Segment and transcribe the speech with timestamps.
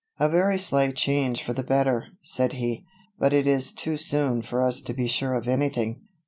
[0.19, 2.85] "A very slight change for the better," said he,
[3.19, 6.01] "but it is too soon for us to be sure of anything.